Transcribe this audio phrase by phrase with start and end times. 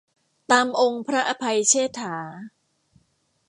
[0.51, 2.17] ตามองค์พระอภัยเชษฐา